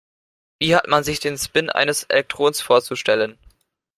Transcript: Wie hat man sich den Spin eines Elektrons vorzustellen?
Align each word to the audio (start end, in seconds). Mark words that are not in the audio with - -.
Wie 0.57 0.75
hat 0.75 0.87
man 0.87 1.03
sich 1.03 1.19
den 1.19 1.37
Spin 1.37 1.69
eines 1.69 2.05
Elektrons 2.05 2.59
vorzustellen? 2.59 3.37